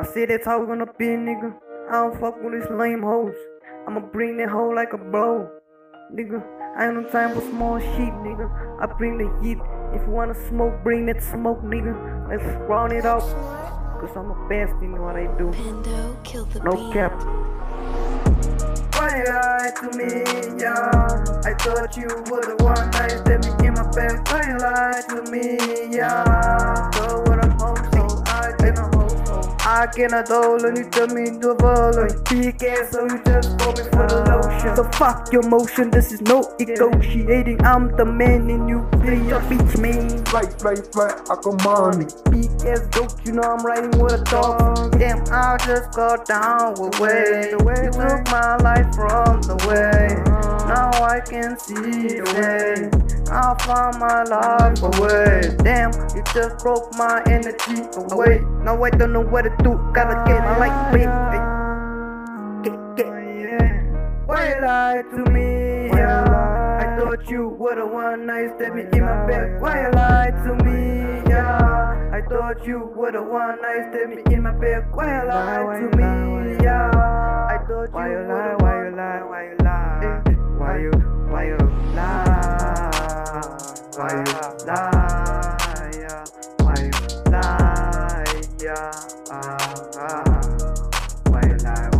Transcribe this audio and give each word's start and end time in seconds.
I 0.00 0.06
see 0.06 0.24
that's 0.24 0.46
how 0.46 0.58
we 0.58 0.66
gonna 0.66 0.86
be, 0.96 1.08
nigga. 1.08 1.52
I 1.90 1.92
don't 1.92 2.18
fuck 2.18 2.42
with 2.42 2.54
these 2.54 2.70
lame 2.70 3.02
hoes. 3.02 3.34
I'ma 3.86 4.00
bring 4.00 4.38
that 4.38 4.48
hoe 4.48 4.70
like 4.70 4.94
a 4.94 4.96
blow. 4.96 5.46
nigga. 6.10 6.42
I 6.74 6.86
ain't 6.86 6.94
no 6.94 7.02
time 7.10 7.34
for 7.34 7.42
small 7.42 7.78
shit, 7.78 8.14
nigga. 8.24 8.48
I 8.80 8.86
bring 8.96 9.18
the 9.18 9.28
heat. 9.42 9.58
If 9.92 10.00
you 10.06 10.10
wanna 10.10 10.34
smoke, 10.48 10.82
bring 10.82 11.04
that 11.06 11.22
smoke, 11.22 11.60
nigga. 11.60 11.92
Let's 12.30 12.42
round 12.66 12.94
it 12.94 13.04
up. 13.04 13.20
Cause 14.00 14.16
I'm 14.16 14.28
the 14.28 14.46
best 14.48 14.72
in 14.80 14.98
what 14.98 15.16
I 15.16 15.26
do. 15.36 15.50
No 16.64 16.90
cap. 16.94 17.12
Why 18.96 19.18
you 19.18 19.24
lie 19.28 19.70
to 19.80 19.98
me, 19.98 20.24
yeah? 20.62 21.24
I 21.44 21.52
thought 21.60 21.94
you 21.98 22.08
were 22.30 22.40
the 22.40 22.56
one 22.64 22.90
that 22.92 23.60
me 23.60 23.66
in 23.66 23.74
my 23.74 23.84
back. 23.92 24.32
Why 24.32 24.48
you 24.48 24.56
lie 24.56 25.02
to 25.10 25.30
me, 25.30 25.94
yeah? 25.94 26.69
I 29.80 29.86
cannot 29.86 30.28
hold 30.28 30.62
and 30.64 30.76
you 30.76 30.90
turn 30.90 31.14
me 31.14 31.26
into 31.26 31.52
a 31.52 31.56
villain. 31.56 32.12
Big 32.28 32.62
ass, 32.64 32.92
so 32.92 33.00
you 33.04 33.16
just 33.24 33.58
call 33.58 33.72
me 33.72 33.82
for 33.88 34.06
the 34.12 34.20
lotion. 34.28 34.76
So 34.76 34.84
fuck 34.92 35.32
your 35.32 35.42
motion, 35.48 35.90
this 35.90 36.12
is 36.12 36.20
no 36.20 36.54
negotiating. 36.60 37.64
I'm 37.64 37.96
the 37.96 38.04
man 38.04 38.50
and 38.50 38.68
you 38.68 38.86
play 39.00 39.16
your 39.26 39.40
bitch, 39.48 39.80
man. 39.80 40.22
Fly, 40.26 40.42
fly, 40.42 40.74
fly, 40.74 41.08
I 41.30 41.34
come 41.40 41.64
on. 41.66 42.04
Big 42.28 42.52
ass 42.68 42.90
you 43.24 43.32
know 43.32 43.42
I'm 43.42 43.64
riding 43.64 43.98
with 43.98 44.20
a 44.20 44.24
dog. 44.24 44.98
Damn, 44.98 45.24
I 45.32 45.56
just 45.64 45.92
got 45.92 46.26
down 46.26 46.74
with 46.76 47.00
way. 47.00 47.48
You 47.48 47.58
took 47.58 48.28
my 48.28 48.56
life 48.56 48.84
from 48.92 48.98
the 48.98 49.00
way. 49.00 49.00
Now 49.00 49.09
I 51.10 51.18
can 51.18 51.58
see 51.58 51.74
the 51.74 52.22
way. 52.38 52.86
I 53.34 53.58
found 53.66 53.98
my 53.98 54.22
life 54.22 54.80
away. 54.80 55.42
Damn, 55.58 55.90
you 56.14 56.22
just 56.32 56.62
broke 56.62 56.94
my 56.94 57.20
energy 57.26 57.82
away. 57.98 58.38
Now 58.62 58.80
I 58.80 58.90
don't 58.90 59.12
know 59.12 59.20
what 59.20 59.42
to 59.42 59.50
do. 59.58 59.74
Gotta 59.92 60.22
get 60.24 60.38
my 60.38 60.56
life 60.62 60.94
back. 60.94 62.62
Get, 62.62 62.78
get. 62.96 63.08
Why 64.28 64.54
you 64.54 64.60
lie 64.62 65.02
to 65.02 65.30
me? 65.32 65.88
Yeah. 65.88 66.22
I 66.78 66.96
thought 66.96 67.28
you 67.28 67.48
were 67.58 67.74
the 67.74 67.86
one 67.88 68.26
that 68.28 68.54
stabbed 68.54 68.76
me 68.76 68.82
in 68.92 69.04
my 69.04 69.26
back. 69.26 69.60
Why 69.60 69.82
you 69.82 69.90
lie 69.90 70.30
to 70.46 70.54
me? 70.62 71.28
Yeah. 71.28 72.12
I 72.14 72.22
thought 72.22 72.64
you 72.64 72.88
were 72.94 73.10
the 73.10 73.22
one 73.24 73.58
that 73.62 73.90
stabbed 73.90 74.14
me 74.14 74.22
in 74.32 74.44
my 74.44 74.52
back. 74.52 74.94
Why 74.94 75.10
you 75.10 75.28
lie 75.28 75.80
to 75.80 75.86
me? 75.96 76.56
Yeah. 76.62 76.86
I 77.50 77.58
thought 77.66 77.90
you 77.90 77.98
were 77.98 77.98
the 77.98 77.98
one. 77.98 77.98
Why 77.98 78.06
you 78.10 78.22
lie? 78.28 78.54
Why 78.60 78.84
you 78.84 78.96
lie? 78.96 79.22
Why 79.28 79.42
you 79.42 79.50
lie? 79.50 79.59
Why 91.30 91.42
you 91.46 91.56
lie? 91.56 91.90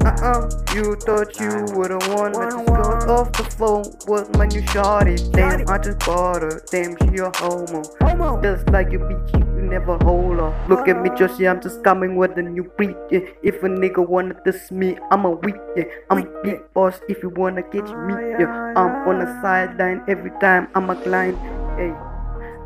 Uh-uh, 0.00 0.48
you 0.74 0.96
thought 0.96 1.38
you 1.38 1.66
were 1.76 1.88
the 1.88 1.98
one 2.16 2.32
that 2.32 2.50
just 2.50 2.66
got 2.66 3.10
off 3.10 3.32
the 3.32 3.44
phone 3.44 3.84
with 4.06 4.34
my 4.36 4.46
new 4.46 4.62
shorty. 4.68 5.16
Damn, 5.32 5.68
I 5.68 5.76
just 5.78 5.98
bought 6.00 6.42
her. 6.42 6.62
Damn, 6.70 6.96
she 6.96 7.18
a 7.18 7.30
homo. 7.36 7.82
Homo. 8.00 8.40
Just 8.42 8.68
like 8.70 8.90
you 8.90 9.00
bitch, 9.00 9.38
you 9.38 9.62
never 9.62 9.98
hold 9.98 10.38
her. 10.38 10.66
Look 10.68 10.88
at 10.88 11.02
me, 11.02 11.10
Josie, 11.16 11.46
I'm 11.46 11.60
just 11.60 11.84
coming 11.84 12.16
with 12.16 12.38
a 12.38 12.42
new 12.42 12.70
beat. 12.78 12.96
Yeah. 13.10 13.20
If 13.42 13.62
a 13.62 13.68
nigga 13.68 14.06
wanna 14.06 14.34
diss 14.44 14.70
me, 14.70 14.96
I'm 15.10 15.24
a 15.24 15.30
weak. 15.30 15.56
Yeah. 15.76 15.84
I'm 16.10 16.26
big 16.42 16.62
boss. 16.72 17.00
If 17.08 17.22
you 17.22 17.28
wanna 17.30 17.62
catch 17.62 17.90
me, 17.90 18.14
yeah. 18.38 18.72
I'm 18.76 19.08
on 19.08 19.18
the 19.18 19.26
sideline 19.42 20.02
every 20.08 20.30
time 20.40 20.68
I'm 20.74 20.88
a 20.90 20.96
client. 20.96 21.38
Hey. 21.78 21.94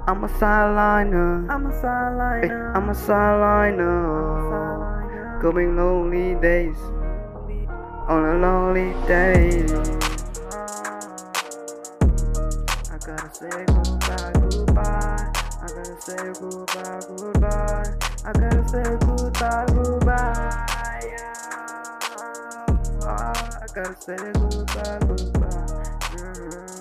I'm 0.09 0.25
a 0.25 0.29
sideliner. 0.41 1.47
I'm 1.51 1.67
a 1.67 1.71
sideliner. 1.71 2.75
I'm 2.75 2.89
a 2.89 2.95
sideliner. 2.95 3.93
Going 5.43 5.77
lonely 5.77 6.35
days. 6.41 6.79
On 8.09 8.25
a 8.25 8.39
lonely 8.41 8.95
day. 9.07 9.67
I 12.89 12.97
gotta 13.05 13.29
say 13.35 13.65
goodbye, 13.69 14.33
goodbye. 14.49 15.29
I 15.61 15.67
gotta 15.69 16.01
say 16.01 16.33
goodbye, 16.41 17.01
goodbye. 17.13 17.93
I 18.25 18.33
gotta 18.33 18.65
say 18.73 18.97
goodbye, 19.05 19.67
goodbye. 19.77 21.05
Yeah. 21.05 21.53
I 23.05 23.67
gotta 23.75 23.95
say 24.01 24.17
goodbye, 24.17 24.99
goodbye. 25.07 25.85
Mm. 26.17 26.72